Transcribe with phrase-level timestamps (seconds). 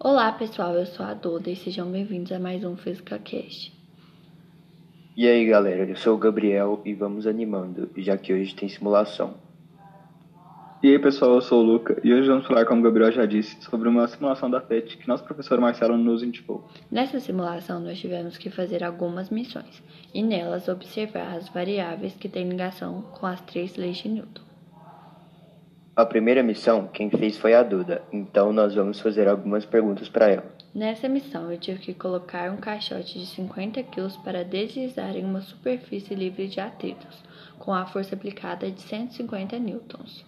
[0.00, 3.76] Olá pessoal, eu sou a Doda e sejam bem-vindos a mais um Física Cast.
[5.16, 9.34] E aí galera, eu sou o Gabriel e vamos animando, já que hoje tem simulação.
[10.80, 13.26] E aí pessoal, eu sou o Luca e hoje vamos falar, como o Gabriel já
[13.26, 16.64] disse, sobre uma simulação da PET que nosso professor Marcelo nos indicou.
[16.88, 19.82] Nessa simulação nós tivemos que fazer algumas missões
[20.14, 24.47] e nelas observar as variáveis que têm ligação com as três leis de Newton.
[25.98, 30.28] A primeira missão quem fez foi a Duda, então nós vamos fazer algumas perguntas para
[30.28, 30.44] ela.
[30.72, 35.40] Nessa missão eu tive que colocar um caixote de 50 kg para deslizar em uma
[35.40, 37.20] superfície livre de atritos,
[37.58, 40.24] com a força aplicada de 150 newtons.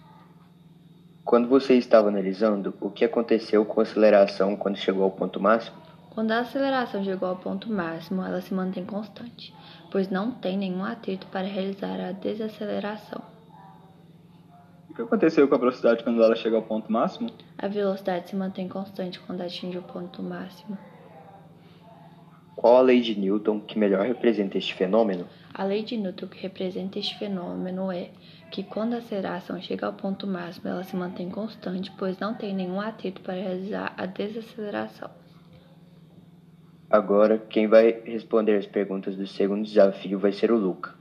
[1.23, 5.77] Quando você estava analisando, o que aconteceu com a aceleração quando chegou ao ponto máximo?
[6.09, 9.55] Quando a aceleração chegou ao ponto máximo, ela se mantém constante,
[9.89, 13.30] pois não tem nenhum atrito para realizar a desaceleração.
[15.01, 17.27] O que aconteceu com a velocidade quando ela chega ao ponto máximo?
[17.57, 20.77] A velocidade se mantém constante quando atinge o ponto máximo.
[22.55, 25.25] Qual a lei de Newton que melhor representa este fenômeno?
[25.55, 28.11] A lei de Newton que representa este fenômeno é
[28.51, 32.53] que quando a aceleração chega ao ponto máximo, ela se mantém constante, pois não tem
[32.53, 35.09] nenhum atrito para realizar a desaceleração.
[36.87, 41.00] Agora, quem vai responder as perguntas do segundo desafio vai ser o Luca.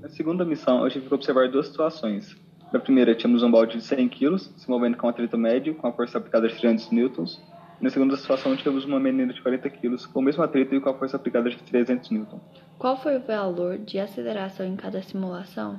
[0.00, 2.34] Na segunda missão, eu tive que observar duas situações.
[2.72, 5.86] Na primeira, tínhamos um balde de 100 kg se movendo com um atrito médio, com
[5.88, 7.38] a força aplicada de 300 newtons.
[7.78, 10.88] Na segunda situação, tínhamos uma menina de 40 kg com o mesmo atrito e com
[10.88, 12.40] a força aplicada de 300 newtons.
[12.78, 15.78] Qual foi o valor de aceleração em cada simulação?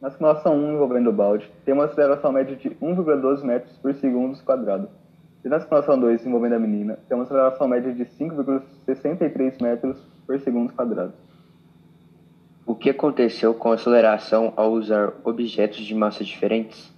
[0.00, 4.40] Na simulação 1 envolvendo o balde, tem uma aceleração média de 1,12 metros por segundo
[4.44, 4.88] quadrado.
[5.44, 10.38] E na simulação 2 envolvendo a menina, tem uma aceleração média de 5,63 metros por
[10.38, 11.12] segundo quadrado.
[12.66, 16.92] O que aconteceu com a aceleração ao usar objetos de massa diferentes?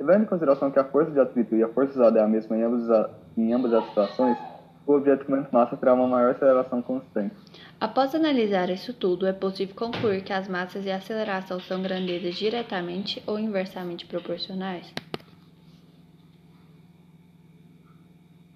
[0.00, 2.56] Levando em consideração que a força de atrito e a força usada é a mesma
[2.56, 4.36] em ambas, em ambas as situações,
[4.84, 7.34] o objeto com menos massa terá uma maior aceleração constante.
[7.80, 12.34] Após analisar isso tudo, é possível concluir que as massas e a aceleração são grandezas
[12.34, 14.92] diretamente ou inversamente proporcionais?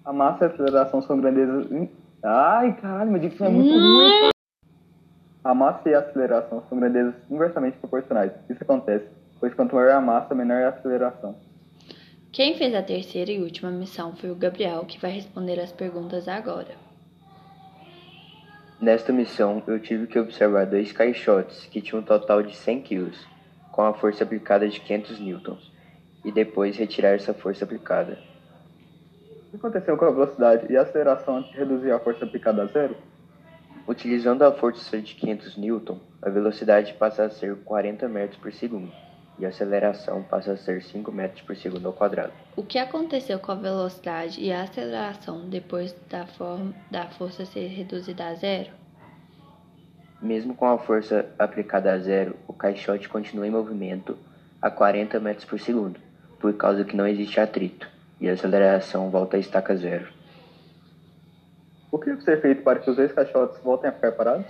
[0.03, 1.67] A massa e a aceleração são grandezas.
[2.23, 4.30] Ai, caralho, meu dicção é muito ruim.
[5.43, 8.31] A massa e a aceleração são grandezas inversamente proporcionais.
[8.47, 9.07] Isso acontece,
[9.39, 11.35] pois quanto maior a massa, menor é a aceleração.
[12.31, 16.27] Quem fez a terceira e última missão foi o Gabriel, que vai responder as perguntas
[16.27, 16.75] agora.
[18.79, 23.11] Nesta missão, eu tive que observar dois caixotes que tinham um total de 100 kg,
[23.71, 25.71] com a força aplicada de 500 newtons,
[26.23, 28.17] e depois retirar essa força aplicada.
[29.47, 32.63] O que aconteceu com a velocidade e a aceleração antes de reduzir a força aplicada
[32.63, 32.95] a zero?
[33.91, 38.89] Utilizando a força de 500 newton, a velocidade passa a ser 40 metros por segundo
[39.37, 42.31] e a aceleração passa a ser 5 metros por segundo ao quadrado.
[42.55, 47.67] O que aconteceu com a velocidade e a aceleração depois da, forma, da força ser
[47.67, 48.69] reduzida a zero?
[50.21, 54.17] Mesmo com a força aplicada a zero, o caixote continua em movimento
[54.61, 55.99] a 40 metros por segundo,
[56.39, 57.89] por causa que não existe atrito,
[58.21, 60.20] e a aceleração volta à estaca zero.
[61.91, 64.47] O que deve ser feito para que os dois caixotes voltem a ficar parados?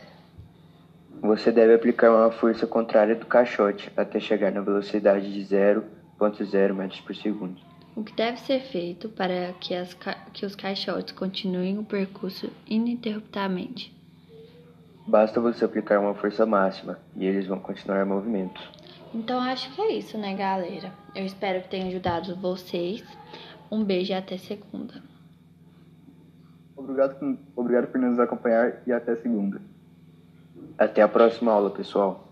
[1.21, 7.01] Você deve aplicar uma força contrária do caixote até chegar na velocidade de 0,0 metros
[7.01, 7.59] por segundo.
[7.95, 9.97] O que deve ser feito para que, as,
[10.31, 13.93] que os caixotes continuem o percurso ininterruptamente?
[15.07, 18.61] Basta você aplicar uma força máxima e eles vão continuar em movimento.
[19.13, 20.93] Então acho que é isso, né, galera?
[21.13, 23.03] Eu espero que tenha ajudado vocês.
[23.69, 25.10] Um beijo e até segunda.
[26.83, 29.61] Obrigado, obrigado por nos acompanhar e até segunda.
[30.77, 32.30] Até a próxima aula, pessoal.